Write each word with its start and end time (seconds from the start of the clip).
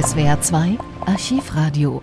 SWR 0.00 0.40
2 0.40 0.78
Archivradio 1.06 2.02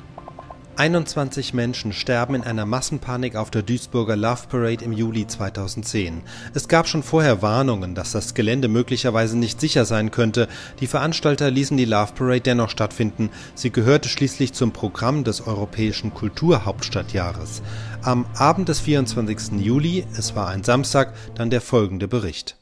21 0.76 1.54
Menschen 1.54 1.94
sterben 1.94 2.36
in 2.36 2.44
einer 2.44 2.66
Massenpanik 2.66 3.38
auf 3.38 3.52
der 3.52 3.62
Duisburger 3.62 4.18
Love 4.18 4.48
Parade 4.50 4.84
im 4.84 4.92
Juli 4.92 5.28
2010. 5.28 6.22
Es 6.54 6.68
gab 6.68 6.90
schon 6.90 7.04
vorher 7.04 7.42
Warnungen, 7.42 7.96
dass 7.96 8.12
das 8.12 8.34
Gelände 8.34 8.68
möglicherweise 8.68 9.38
nicht 9.38 9.62
sicher 9.62 9.86
sein 9.86 10.12
könnte. 10.12 10.50
Die 10.82 10.88
Veranstalter 10.88 11.50
ließen 11.50 11.78
die 11.78 11.86
Love 11.86 12.12
Parade 12.16 12.42
dennoch 12.42 12.70
stattfinden. 12.70 13.30
Sie 13.54 13.72
gehörte 13.72 14.10
schließlich 14.10 14.52
zum 14.52 14.74
Programm 14.74 15.24
des 15.24 15.48
Europäischen 15.48 16.14
Kulturhauptstadtjahres. 16.14 17.62
Am 18.02 18.26
Abend 18.36 18.68
des 18.68 18.82
24. 18.82 19.62
Juli, 19.62 20.06
es 20.18 20.36
war 20.36 20.50
ein 20.50 20.66
Samstag, 20.66 21.14
dann 21.36 21.50
der 21.50 21.62
folgende 21.62 22.10
Bericht. 22.10 22.58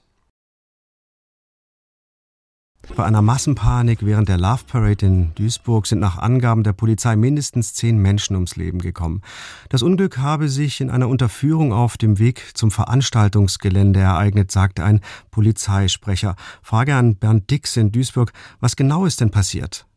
Bei 2.96 3.06
einer 3.06 3.22
Massenpanik 3.22 4.06
während 4.06 4.28
der 4.28 4.38
Love 4.38 4.66
Parade 4.68 5.06
in 5.06 5.34
Duisburg 5.36 5.88
sind 5.88 6.00
nach 6.00 6.18
Angaben 6.18 6.64
der 6.64 6.74
Polizei 6.74 7.16
mindestens 7.16 7.74
zehn 7.74 7.98
Menschen 7.98 8.36
ums 8.36 8.58
Leben 8.58 8.80
gekommen. 8.80 9.22
Das 9.70 9.82
Unglück 9.82 10.18
habe 10.18 10.50
sich 10.50 10.82
in 10.82 10.90
einer 10.90 11.08
Unterführung 11.08 11.72
auf 11.72 11.98
dem 11.98 12.20
Weg 12.20 12.52
zum 12.56 12.72
Veranstaltungsgelände 12.72 14.02
ereignet, 14.02 14.52
sagte 14.52 14.84
ein 14.84 15.00
Polizeisprecher. 15.32 16.36
Frage 16.62 16.96
an 16.96 17.16
Bernd 17.16 17.50
Dix 17.50 17.78
in 17.78 17.92
Duisburg. 17.92 18.34
Was 18.60 18.76
genau 18.76 19.06
ist 19.06 19.22
denn 19.22 19.32
passiert? 19.32 19.88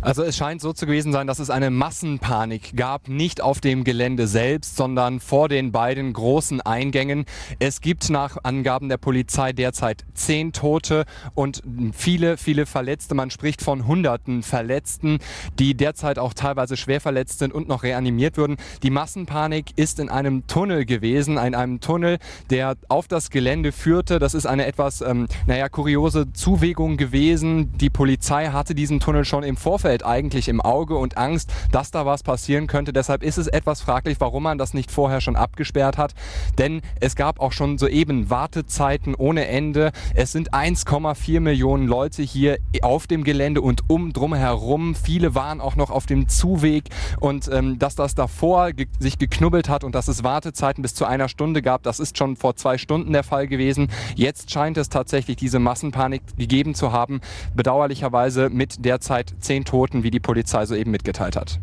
Also 0.00 0.22
es 0.22 0.36
scheint 0.36 0.60
so 0.60 0.72
zu 0.72 0.86
gewesen 0.86 1.12
sein, 1.12 1.26
dass 1.26 1.40
es 1.40 1.50
eine 1.50 1.70
Massenpanik 1.70 2.76
gab, 2.76 3.08
nicht 3.08 3.40
auf 3.40 3.60
dem 3.60 3.82
Gelände 3.82 4.28
selbst, 4.28 4.76
sondern 4.76 5.18
vor 5.18 5.48
den 5.48 5.72
beiden 5.72 6.12
großen 6.12 6.60
Eingängen. 6.60 7.24
Es 7.58 7.80
gibt 7.80 8.08
nach 8.08 8.36
Angaben 8.44 8.88
der 8.88 8.96
Polizei 8.96 9.52
derzeit 9.52 10.04
zehn 10.14 10.52
Tote 10.52 11.04
und 11.34 11.62
viele, 11.92 12.36
viele 12.36 12.64
Verletzte. 12.66 13.16
Man 13.16 13.30
spricht 13.30 13.60
von 13.60 13.88
hunderten 13.88 14.44
Verletzten, 14.44 15.18
die 15.58 15.74
derzeit 15.74 16.20
auch 16.20 16.32
teilweise 16.32 16.76
schwer 16.76 17.00
verletzt 17.00 17.40
sind 17.40 17.52
und 17.52 17.66
noch 17.66 17.82
reanimiert 17.82 18.36
würden. 18.36 18.56
Die 18.84 18.90
Massenpanik 18.90 19.72
ist 19.74 19.98
in 19.98 20.10
einem 20.10 20.46
Tunnel 20.46 20.84
gewesen, 20.84 21.38
in 21.38 21.56
einem 21.56 21.80
Tunnel, 21.80 22.18
der 22.50 22.76
auf 22.88 23.08
das 23.08 23.30
Gelände 23.30 23.72
führte. 23.72 24.20
Das 24.20 24.34
ist 24.34 24.46
eine 24.46 24.66
etwas, 24.66 25.00
ähm, 25.00 25.26
naja, 25.46 25.68
kuriose 25.68 26.32
Zuwägung 26.32 26.96
gewesen. 26.96 27.72
Die 27.78 27.90
Polizei 27.90 28.46
hatte 28.46 28.76
diesen 28.76 29.00
Tunnel 29.00 29.24
schon 29.24 29.42
im 29.42 29.56
Vorfeld 29.56 29.87
eigentlich 30.04 30.48
im 30.48 30.60
Auge 30.60 30.96
und 30.96 31.16
Angst, 31.16 31.52
dass 31.72 31.90
da 31.90 32.06
was 32.06 32.22
passieren 32.22 32.66
könnte. 32.66 32.92
Deshalb 32.92 33.22
ist 33.22 33.38
es 33.38 33.46
etwas 33.46 33.80
fraglich, 33.80 34.20
warum 34.20 34.42
man 34.42 34.58
das 34.58 34.74
nicht 34.74 34.90
vorher 34.90 35.20
schon 35.20 35.36
abgesperrt 35.36 35.98
hat. 35.98 36.14
Denn 36.58 36.82
es 37.00 37.16
gab 37.16 37.40
auch 37.40 37.52
schon 37.52 37.78
soeben 37.78 38.30
Wartezeiten 38.30 39.14
ohne 39.14 39.46
Ende. 39.48 39.92
Es 40.14 40.32
sind 40.32 40.52
1,4 40.52 41.40
Millionen 41.40 41.86
Leute 41.86 42.22
hier 42.22 42.58
auf 42.82 43.06
dem 43.06 43.24
Gelände 43.24 43.60
und 43.62 43.88
um 43.88 44.12
drum 44.12 44.34
herum. 44.34 44.94
Viele 44.94 45.34
waren 45.34 45.60
auch 45.60 45.76
noch 45.76 45.90
auf 45.90 46.06
dem 46.06 46.28
Zuweg 46.28 46.84
und 47.20 47.48
ähm, 47.52 47.78
dass 47.78 47.94
das 47.94 48.14
davor 48.14 48.72
ge 48.72 48.86
sich 48.98 49.18
geknubbelt 49.18 49.68
hat 49.68 49.84
und 49.84 49.94
dass 49.94 50.08
es 50.08 50.24
Wartezeiten 50.24 50.82
bis 50.82 50.94
zu 50.94 51.04
einer 51.04 51.28
Stunde 51.28 51.62
gab, 51.62 51.82
das 51.82 52.00
ist 52.00 52.18
schon 52.18 52.36
vor 52.36 52.56
zwei 52.56 52.78
Stunden 52.78 53.12
der 53.12 53.22
Fall 53.22 53.46
gewesen. 53.46 53.88
Jetzt 54.14 54.50
scheint 54.50 54.76
es 54.76 54.88
tatsächlich 54.88 55.36
diese 55.36 55.58
Massenpanik 55.58 56.22
gegeben 56.36 56.74
zu 56.74 56.92
haben. 56.92 57.20
Bedauerlicherweise 57.54 58.50
mit 58.50 58.84
derzeit 58.84 59.34
zehn 59.40 59.64
Toten, 59.64 59.77
wie 60.02 60.10
die 60.10 60.20
Polizei 60.20 60.66
soeben 60.66 60.90
mitgeteilt 60.90 61.36
hat. 61.36 61.60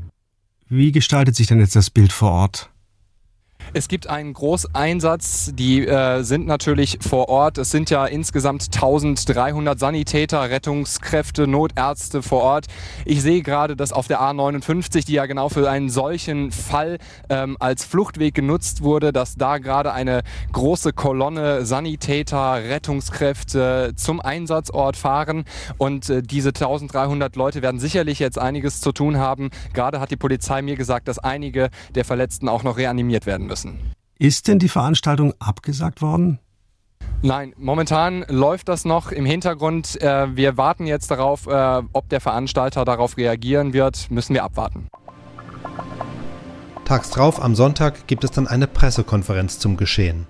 Wie 0.68 0.92
gestaltet 0.92 1.36
sich 1.36 1.48
denn 1.48 1.60
jetzt 1.60 1.76
das 1.76 1.90
Bild 1.90 2.12
vor 2.12 2.32
Ort? 2.32 2.72
Es 3.78 3.90
gibt 3.90 4.08
einen 4.08 4.32
Großeinsatz, 4.32 5.52
die 5.54 5.86
äh, 5.86 6.24
sind 6.24 6.48
natürlich 6.48 6.98
vor 7.02 7.28
Ort. 7.28 7.58
Es 7.58 7.72
sind 7.72 7.90
ja 7.90 8.06
insgesamt 8.06 8.70
1300 8.74 9.78
Sanitäter, 9.78 10.50
Rettungskräfte, 10.50 11.46
Notärzte 11.46 12.24
vor 12.24 12.42
Ort. 12.42 12.68
Ich 13.04 13.22
sehe 13.22 13.42
gerade, 13.42 13.76
dass 13.76 13.92
auf 13.92 14.08
der 14.08 14.22
A59, 14.22 15.06
die 15.06 15.12
ja 15.12 15.26
genau 15.26 15.50
für 15.50 15.70
einen 15.70 15.90
solchen 15.90 16.54
Fall 16.54 17.00
ähm, 17.30 17.58
als 17.60 17.84
Fluchtweg 17.84 18.34
genutzt 18.34 18.82
wurde, 18.82 19.12
dass 19.12 19.36
da 19.36 19.58
gerade 19.58 19.92
eine 19.92 20.22
große 20.54 20.94
Kolonne 20.94 21.66
Sanitäter, 21.66 22.54
Rettungskräfte 22.54 23.92
zum 23.98 24.22
Einsatzort 24.22 24.96
fahren. 24.96 25.44
Und 25.78 26.10
äh, 26.10 26.22
diese 26.22 26.52
1300 26.52 27.36
Leute 27.36 27.62
werden 27.62 27.82
sicherlich 27.82 28.20
jetzt 28.20 28.40
einiges 28.40 28.80
zu 28.80 28.94
tun 28.94 29.18
haben. 29.18 29.50
Gerade 29.74 30.00
hat 30.00 30.12
die 30.12 30.16
Polizei 30.16 30.62
mir 30.62 30.78
gesagt, 30.78 31.10
dass 31.10 31.20
einige 31.20 31.72
der 31.94 32.06
Verletzten 32.06 32.48
auch 32.48 32.64
noch 32.64 32.78
reanimiert 32.78 33.26
werden 33.26 33.48
müssen 33.48 33.65
müssen. 33.66 33.92
Ist 34.18 34.48
denn 34.48 34.60
die 34.60 34.70
Veranstaltung 34.70 35.34
abgesagt 35.40 36.02
worden? 36.02 36.40
Nein, 37.22 37.54
momentan 37.58 38.26
läuft 38.30 38.70
das 38.70 38.86
noch 38.86 39.12
im 39.12 39.26
Hintergrund. 39.26 40.02
Äh, 40.02 40.36
wir 40.36 40.58
warten 40.58 40.86
jetzt 40.86 41.12
darauf, 41.12 41.48
äh, 41.48 41.82
ob 41.92 42.10
der 42.10 42.22
Veranstalter 42.22 42.86
darauf 42.86 43.18
reagieren 43.18 43.74
wird, 43.74 44.10
müssen 44.12 44.34
wir 44.34 44.44
abwarten. 44.44 44.88
Tags 46.86 47.10
drauf, 47.10 47.42
am 47.42 47.56
Sonntag, 47.56 48.08
gibt 48.08 48.24
es 48.24 48.32
dann 48.32 48.48
eine 48.48 48.68
Pressekonferenz 48.68 49.60
zum 49.60 49.76
Geschehen. 49.76 50.28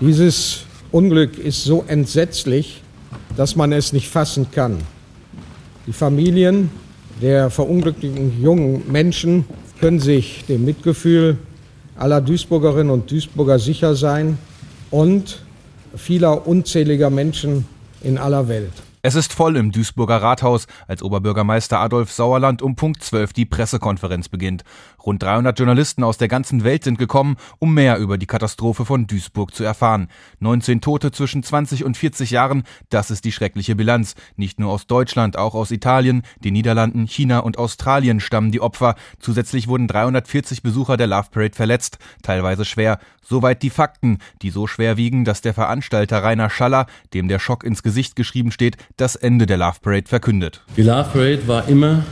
Dieses 0.00 0.64
Unglück 0.92 1.38
ist 1.38 1.64
so 1.64 1.84
entsetzlich, 1.86 2.82
dass 3.36 3.56
man 3.56 3.72
es 3.72 3.92
nicht 3.92 4.08
fassen 4.08 4.50
kann. 4.52 4.78
Die 5.86 5.92
Familien 5.92 6.70
der 7.20 7.50
verunglückten 7.50 8.40
jungen 8.40 8.90
Menschen 8.90 9.44
können 9.80 9.98
sich 9.98 10.44
dem 10.46 10.64
Mitgefühl 10.64 11.38
aller 12.02 12.20
Duisburgerinnen 12.20 12.90
und 12.90 13.08
Duisburger 13.08 13.60
sicher 13.60 13.94
sein 13.94 14.36
und 14.90 15.38
vieler 15.94 16.48
unzähliger 16.48 17.10
Menschen 17.10 17.64
in 18.02 18.18
aller 18.18 18.48
Welt. 18.48 18.72
Es 19.04 19.16
ist 19.16 19.32
voll 19.32 19.56
im 19.56 19.72
Duisburger 19.72 20.22
Rathaus, 20.22 20.68
als 20.86 21.02
Oberbürgermeister 21.02 21.80
Adolf 21.80 22.12
Sauerland 22.12 22.62
um 22.62 22.76
Punkt 22.76 23.02
12 23.02 23.32
die 23.32 23.44
Pressekonferenz 23.44 24.28
beginnt. 24.28 24.62
Rund 25.04 25.20
300 25.20 25.58
Journalisten 25.58 26.04
aus 26.04 26.18
der 26.18 26.28
ganzen 26.28 26.62
Welt 26.62 26.84
sind 26.84 27.00
gekommen, 27.00 27.36
um 27.58 27.74
mehr 27.74 27.98
über 27.98 28.16
die 28.16 28.28
Katastrophe 28.28 28.84
von 28.84 29.08
Duisburg 29.08 29.56
zu 29.56 29.64
erfahren. 29.64 30.06
19 30.38 30.80
Tote 30.80 31.10
zwischen 31.10 31.42
20 31.42 31.82
und 31.82 31.96
40 31.96 32.30
Jahren, 32.30 32.62
das 32.90 33.10
ist 33.10 33.24
die 33.24 33.32
schreckliche 33.32 33.74
Bilanz. 33.74 34.14
Nicht 34.36 34.60
nur 34.60 34.70
aus 34.70 34.86
Deutschland, 34.86 35.36
auch 35.36 35.56
aus 35.56 35.72
Italien, 35.72 36.22
den 36.44 36.52
Niederlanden, 36.52 37.08
China 37.08 37.40
und 37.40 37.58
Australien 37.58 38.20
stammen 38.20 38.52
die 38.52 38.60
Opfer. 38.60 38.94
Zusätzlich 39.18 39.66
wurden 39.66 39.88
340 39.88 40.62
Besucher 40.62 40.96
der 40.96 41.08
Love 41.08 41.26
Parade 41.32 41.56
verletzt, 41.56 41.98
teilweise 42.22 42.64
schwer. 42.64 43.00
Soweit 43.24 43.62
die 43.62 43.70
Fakten, 43.70 44.18
die 44.42 44.50
so 44.50 44.66
schwer 44.66 44.96
wiegen, 44.96 45.24
dass 45.24 45.40
der 45.40 45.54
Veranstalter 45.54 46.22
Rainer 46.22 46.50
Schaller, 46.50 46.86
dem 47.14 47.28
der 47.28 47.38
Schock 47.38 47.64
ins 47.64 47.82
Gesicht 47.82 48.14
geschrieben 48.14 48.50
steht, 48.50 48.76
das 48.96 49.16
Ende 49.16 49.46
der 49.46 49.58
Love 49.58 49.76
Parade 49.82 50.08
verkündet. 50.08 50.62
Die 50.76 50.82
Love 50.82 51.08
Parade 51.12 51.48
war 51.48 51.68
immer 51.68 52.04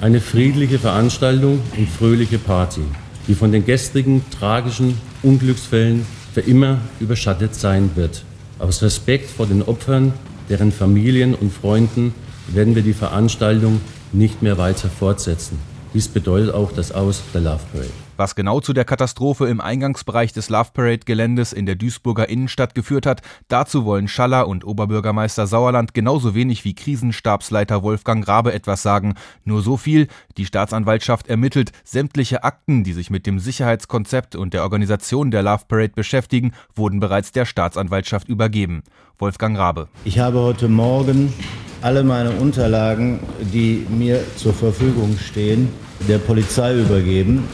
eine 0.00 0.20
friedliche 0.20 0.78
Veranstaltung 0.78 1.60
und 1.76 1.88
fröhliche 1.88 2.38
Party, 2.38 2.82
die 3.28 3.34
von 3.34 3.52
den 3.52 3.64
gestrigen 3.64 4.24
tragischen 4.30 5.00
Unglücksfällen 5.22 6.06
für 6.34 6.40
immer 6.40 6.78
überschattet 7.00 7.54
sein 7.54 7.90
wird. 7.94 8.24
Aus 8.58 8.82
Respekt 8.82 9.30
vor 9.30 9.46
den 9.46 9.62
Opfern, 9.62 10.12
deren 10.48 10.72
Familien 10.72 11.34
und 11.34 11.52
Freunden 11.52 12.14
werden 12.48 12.74
wir 12.74 12.82
die 12.82 12.92
Veranstaltung 12.92 13.80
nicht 14.12 14.42
mehr 14.42 14.58
weiter 14.58 14.88
fortsetzen. 14.88 15.58
Dies 15.94 16.08
bedeutet 16.08 16.54
auch 16.54 16.72
das 16.72 16.92
Aus 16.92 17.22
der 17.32 17.40
Love 17.40 17.60
Parade. 17.72 18.05
Was 18.18 18.34
genau 18.34 18.60
zu 18.60 18.72
der 18.72 18.86
Katastrophe 18.86 19.46
im 19.46 19.60
Eingangsbereich 19.60 20.32
des 20.32 20.48
Love 20.48 20.70
Parade 20.72 21.00
Geländes 21.04 21.52
in 21.52 21.66
der 21.66 21.74
Duisburger 21.74 22.30
Innenstadt 22.30 22.74
geführt 22.74 23.04
hat, 23.04 23.20
dazu 23.48 23.84
wollen 23.84 24.08
Schaller 24.08 24.48
und 24.48 24.64
Oberbürgermeister 24.64 25.46
Sauerland 25.46 25.92
genauso 25.92 26.34
wenig 26.34 26.64
wie 26.64 26.74
Krisenstabsleiter 26.74 27.82
Wolfgang 27.82 28.26
Rabe 28.26 28.54
etwas 28.54 28.82
sagen. 28.82 29.16
Nur 29.44 29.60
so 29.60 29.76
viel, 29.76 30.08
die 30.38 30.46
Staatsanwaltschaft 30.46 31.28
ermittelt, 31.28 31.72
sämtliche 31.84 32.42
Akten, 32.42 32.84
die 32.84 32.94
sich 32.94 33.10
mit 33.10 33.26
dem 33.26 33.38
Sicherheitskonzept 33.38 34.34
und 34.34 34.54
der 34.54 34.62
Organisation 34.62 35.30
der 35.30 35.42
Love 35.42 35.64
Parade 35.68 35.92
beschäftigen, 35.94 36.52
wurden 36.74 37.00
bereits 37.00 37.32
der 37.32 37.44
Staatsanwaltschaft 37.44 38.30
übergeben. 38.30 38.82
Wolfgang 39.18 39.58
Rabe. 39.58 39.88
Ich 40.04 40.18
habe 40.18 40.40
heute 40.40 40.68
Morgen 40.68 41.34
alle 41.82 42.02
meine 42.02 42.30
Unterlagen, 42.30 43.20
die 43.52 43.86
mir 43.90 44.24
zur 44.36 44.54
Verfügung 44.54 45.18
stehen, 45.18 45.68
der 46.08 46.18
Polizei 46.18 46.78
übergeben. 46.78 47.44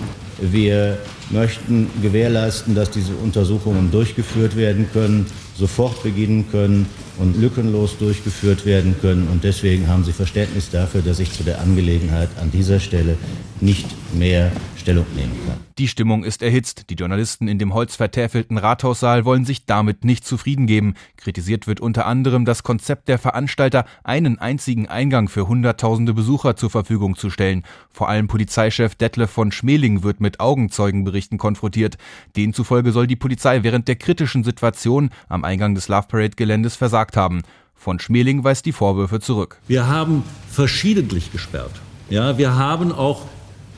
Wir 0.44 0.99
möchten 1.31 1.89
gewährleisten, 2.03 2.75
dass 2.75 2.91
diese 2.91 3.15
Untersuchungen 3.15 3.93
durchgeführt 3.93 4.56
werden 4.56 4.89
können, 4.93 5.27
sofort 5.56 6.03
beginnen 6.03 6.50
können 6.50 6.87
und 7.19 7.41
lückenlos 7.41 7.97
durchgeführt 7.97 8.67
werden 8.67 8.97
können. 9.00 9.29
Und 9.29 9.44
deswegen 9.44 9.87
haben 9.87 10.03
Sie 10.03 10.12
Verständnis 10.12 10.69
dafür, 10.71 11.00
dass 11.03 11.21
ich 11.21 11.33
zu 11.33 11.44
der 11.44 11.61
Angelegenheit 11.61 12.29
an 12.41 12.50
dieser 12.50 12.81
Stelle 12.81 13.17
nicht 13.61 13.87
mehr 14.19 14.50
Stellung 14.82 15.06
nehmen 15.14 15.32
kann. 15.46 15.58
Die 15.79 15.87
Stimmung 15.87 16.25
ist 16.25 16.43
erhitzt. 16.43 16.90
Die 16.90 16.94
Journalisten 16.94 17.46
in 17.46 17.58
dem 17.58 17.73
holzvertäfelten 17.73 18.58
Rathaussaal 18.58 19.25
wollen 19.25 19.44
sich 19.44 19.64
damit 19.64 20.05
nicht 20.05 20.26
zufrieden 20.26 20.67
geben. 20.67 20.94
Kritisiert 21.17 21.69
wird 21.69 21.81
unter 21.81 22.05
anderem 22.05 22.44
das 22.44 22.64
Konzept 22.64 23.08
der 23.08 23.19
Veranstalter, 23.19 23.84
einen 24.02 24.40
einzigen 24.40 24.88
Eingang 24.88 25.29
für 25.29 25.46
Hunderttausende 25.46 26.14
Besucher 26.14 26.56
zur 26.56 26.70
Verfügung 26.70 27.17
zu 27.17 27.31
stellen. 27.31 27.62
Vor 27.90 28.08
allem 28.08 28.26
Polizeichef 28.26 28.96
Detlef 28.96 29.31
von 29.31 29.52
Schmeling 29.52 30.02
wird 30.02 30.20
mit 30.20 30.40
Augenzeugenberichten 30.40 31.38
konfrontiert. 31.38 31.96
Denen 32.37 32.52
zufolge 32.52 32.90
soll 32.90 33.06
die 33.06 33.17
Polizei 33.17 33.62
während 33.62 33.87
der 33.87 33.96
kritischen 33.96 34.43
Situation 34.43 35.11
am 35.29 35.44
Eingang 35.44 35.76
des 35.76 35.87
Love 35.87 36.08
Parade 36.08 36.37
Geländes 36.37 36.75
versagt 36.75 37.17
haben. 37.17 37.43
Von 37.76 38.00
Schmeling 38.00 38.43
weist 38.43 38.67
die 38.67 38.73
Vorwürfe 38.73 39.20
zurück. 39.20 39.58
Wir 39.69 39.87
haben 39.87 40.25
verschiedentlich 40.50 41.31
gesperrt. 41.31 41.81
Ja, 42.11 42.37
wir 42.37 42.56
haben 42.56 42.90
auch 42.90 43.26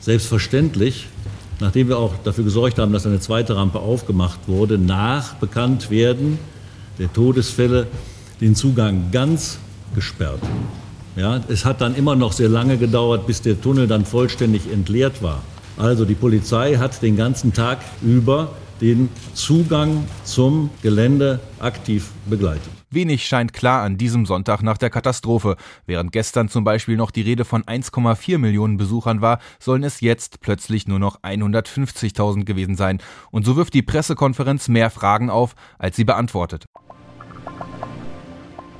selbstverständlich, 0.05 1.07
nachdem 1.59 1.87
wir 1.87 1.97
auch 1.97 2.13
dafür 2.23 2.43
gesorgt 2.43 2.77
haben, 2.77 2.93
dass 2.93 3.07
eine 3.07 3.19
zweite 3.19 3.55
Rampe 3.55 3.79
aufgemacht 3.79 4.39
wurde, 4.45 4.77
nach 4.77 5.33
Bekanntwerden 5.35 6.37
der 6.99 7.11
Todesfälle 7.11 7.87
den 8.39 8.53
Zugang 8.53 9.09
ganz 9.11 9.57
gesperrt. 9.95 10.41
Ja, 11.15 11.41
es 11.47 11.65
hat 11.65 11.81
dann 11.81 11.95
immer 11.95 12.15
noch 12.15 12.33
sehr 12.33 12.49
lange 12.49 12.77
gedauert, 12.77 13.25
bis 13.25 13.41
der 13.41 13.59
Tunnel 13.59 13.87
dann 13.87 14.05
vollständig 14.05 14.71
entleert 14.71 15.23
war. 15.23 15.41
Also 15.75 16.05
die 16.05 16.13
Polizei 16.13 16.75
hat 16.75 17.01
den 17.01 17.17
ganzen 17.17 17.53
Tag 17.53 17.79
über 18.03 18.51
den 18.81 19.09
Zugang 19.33 20.05
zum 20.23 20.69
Gelände 20.81 21.39
aktiv 21.59 22.11
begleitet. 22.25 22.71
Wenig 22.89 23.25
scheint 23.25 23.53
klar 23.53 23.83
an 23.83 23.97
diesem 23.97 24.25
Sonntag 24.25 24.61
nach 24.61 24.77
der 24.77 24.89
Katastrophe. 24.89 25.57
Während 25.85 26.11
gestern 26.11 26.49
zum 26.49 26.63
Beispiel 26.63 26.95
noch 26.95 27.11
die 27.11 27.21
Rede 27.21 27.43
von 27.43 27.63
1,4 27.63 28.37
Millionen 28.37 28.77
Besuchern 28.77 29.21
war, 29.21 29.39
sollen 29.59 29.83
es 29.83 30.01
jetzt 30.01 30.39
plötzlich 30.39 30.87
nur 30.87 30.99
noch 30.99 31.21
150.000 31.21 32.45
gewesen 32.45 32.75
sein. 32.75 32.99
Und 33.31 33.45
so 33.45 33.55
wirft 33.55 33.73
die 33.73 33.81
Pressekonferenz 33.81 34.67
mehr 34.69 34.89
Fragen 34.89 35.29
auf, 35.29 35.55
als 35.77 35.95
sie 35.95 36.05
beantwortet. 36.05 36.65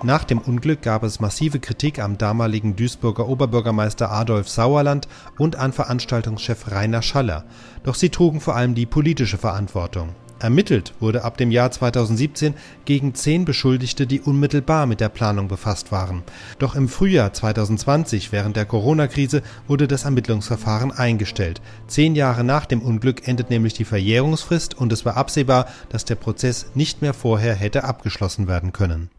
Nach 0.04 0.24
dem 0.24 0.40
Unglück 0.40 0.82
gab 0.82 1.04
es 1.04 1.20
massive 1.20 1.60
Kritik 1.60 2.00
am 2.00 2.18
damaligen 2.18 2.76
Duisburger 2.76 3.28
Oberbürgermeister 3.28 4.12
Adolf 4.12 4.50
Sauerland 4.50 5.08
und 5.38 5.56
an 5.56 5.72
Veranstaltungschef 5.72 6.72
Rainer 6.72 7.02
Schaller. 7.02 7.46
Doch 7.84 7.96
sie 7.96 8.10
trugen 8.10 8.42
vor 8.42 8.56
allem 8.56 8.76
die 8.76 8.86
politische 8.86 9.38
Verantwortung. 9.38 10.10
Ermittelt 10.38 10.94
wurde 11.00 11.24
ab 11.24 11.38
dem 11.38 11.50
Jahr 11.50 11.72
2017 11.72 12.56
gegen 12.84 13.16
zehn 13.16 13.46
Beschuldigte, 13.46 14.06
die 14.06 14.20
unmittelbar 14.20 14.86
mit 14.86 15.00
der 15.00 15.10
Planung 15.10 15.48
befasst 15.48 15.94
waren. 15.94 16.24
Doch 16.60 16.76
im 16.76 16.90
Frühjahr 16.90 17.32
2020, 17.32 18.34
während 18.34 18.58
der 18.58 18.66
Corona-Krise, 18.66 19.42
wurde 19.68 19.88
das 19.88 20.04
Ermittlungsverfahren 20.04 20.92
eingestellt. 20.92 21.62
Zehn 21.88 22.16
Jahre 22.16 22.44
nach 22.44 22.66
dem 22.66 22.82
Unglück 22.82 23.28
endet 23.28 23.50
nämlich 23.50 23.74
die 23.74 23.86
Verjährungsfrist 23.86 24.76
und 24.76 24.92
es 24.92 25.06
war 25.06 25.16
absehbar, 25.16 25.68
dass 25.90 26.04
der 26.04 26.16
Prozess 26.16 26.68
nicht 26.76 27.02
mehr 27.02 27.14
vorher 27.14 27.56
hätte 27.56 27.86
abgeschlossen 27.86 28.48
werden 28.48 28.74
können. 28.74 29.10